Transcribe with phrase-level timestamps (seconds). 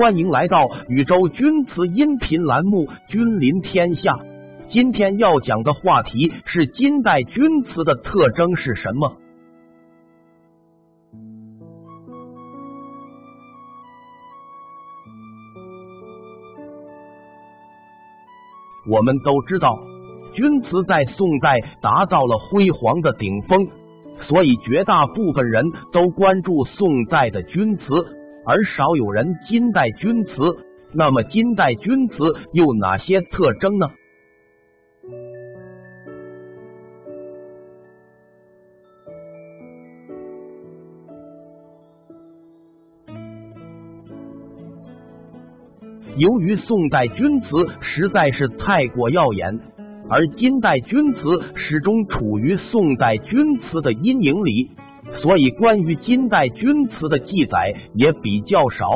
[0.00, 4.14] 欢迎来到宇宙钧瓷音频栏目《君临天下》。
[4.70, 9.14] 今天要讲的话题是金代钧瓷的特征是什么？
[18.88, 19.76] 我们都知道，
[20.34, 23.68] 钧瓷在宋代达到了辉煌的顶峰，
[24.22, 27.82] 所以绝大部分人都关注宋代的钧瓷。
[28.46, 30.30] 而少有人金代钧瓷，
[30.92, 32.14] 那么金代钧瓷
[32.52, 33.86] 有哪些特征呢？
[46.16, 47.46] 由于宋代钧瓷
[47.80, 49.58] 实在是太过耀眼，
[50.08, 51.20] 而金代钧瓷
[51.54, 54.70] 始终处于宋代钧瓷的阴影里。
[55.22, 58.90] 所以，关于金代钧瓷的记载也比较少，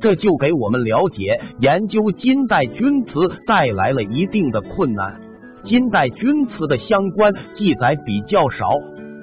[0.00, 3.12] 这就给我们了解研究金代钧瓷
[3.46, 5.20] 带来了一定的困难。
[5.64, 8.70] 金代钧瓷的相关记载比较少，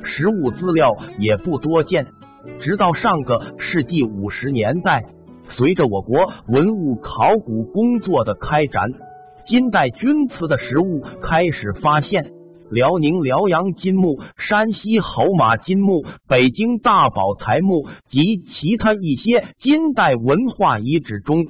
[0.03, 2.07] 实物资料也不多见。
[2.61, 5.03] 直到上个世纪五十年代，
[5.49, 8.89] 随着我国文物考古工作的开展，
[9.47, 12.36] 金代钧瓷的实物开始发现。
[12.69, 21.47] 辽宁辽阳金墓、山西侯马金墓、北京大宝台墓及其他一些金代文化遗址中，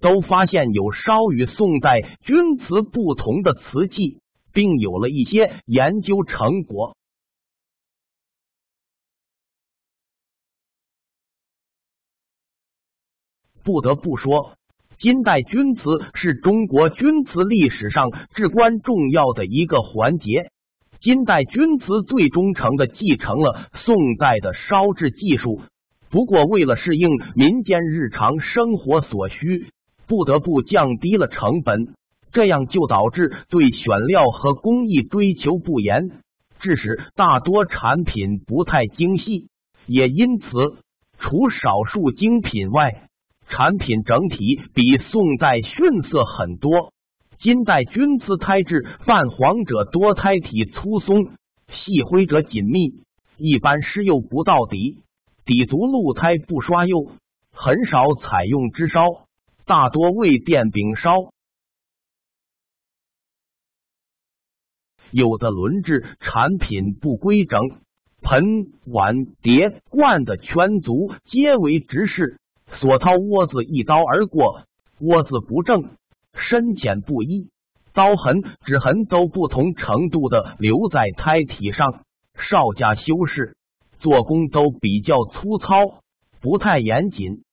[0.00, 4.20] 都发现有稍与宋代钧瓷不同的瓷器，
[4.52, 6.94] 并有了一些研究成果。
[13.64, 14.54] 不得不说，
[14.98, 15.82] 金代钧瓷
[16.14, 20.50] 是中国钧瓷历史上至关重要的一个环节。
[21.00, 25.62] 金代钧瓷最忠诚的继承了宋代的烧制技术，
[26.10, 29.68] 不过为了适应民间日常生活所需，
[30.08, 31.94] 不得不降低了成本，
[32.32, 36.10] 这样就导致对选料和工艺追求不严，
[36.58, 39.46] 致使大多产品不太精细，
[39.86, 40.46] 也因此
[41.20, 43.08] 除少数精品外，
[43.48, 46.92] 产品整体比宋代逊色很多。
[47.40, 51.30] 金代钧瓷胎质泛黄者多，胎体粗松；
[51.68, 53.04] 细灰者紧密。
[53.36, 55.02] 一般施釉不到底，
[55.44, 57.12] 底足露胎不刷釉，
[57.52, 59.28] 很少采用支烧，
[59.64, 61.30] 大多为电饼烧。
[65.12, 67.62] 有的轮制产品不规整，
[68.20, 72.40] 盆、碗、碟、罐的圈足皆为直式，
[72.80, 74.64] 所掏窝子一刀而过，
[74.98, 75.90] 窝子不正。
[76.38, 77.50] 深浅不一，
[77.92, 82.04] 刀痕、指痕都不同程度的留在胎体上，
[82.34, 83.56] 稍加修饰，
[83.98, 86.02] 做工都比较粗糙，
[86.40, 87.44] 不太严谨。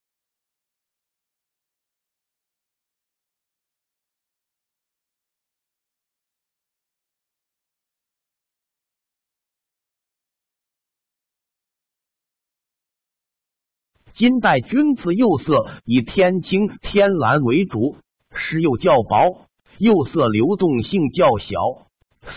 [14.16, 17.98] 金代钧瓷釉色以天青、天蓝为主。
[18.36, 19.48] 施釉较薄，
[19.80, 21.88] 釉色流动性较小，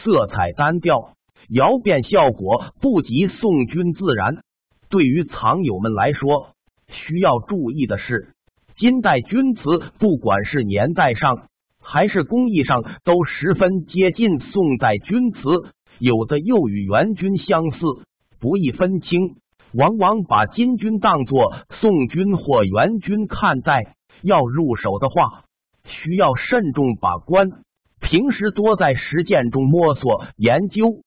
[0.03, 1.15] 色彩单调，
[1.49, 4.39] 窑变效果不及宋钧自然。
[4.89, 6.51] 对于藏友们来说，
[6.89, 8.33] 需要注意的是，
[8.79, 11.49] 金代钧瓷不管是年代上
[11.83, 15.39] 还是工艺上，都十分接近宋代钧瓷，
[15.99, 17.79] 有的又与元钧相似，
[18.41, 19.37] 不易分清。
[19.75, 25.45] 往往把金钧当作宋钧或元钧看待，要入手的话。
[25.89, 27.51] 需要慎重把关，
[28.01, 31.03] 平时多在实践中摸索研究，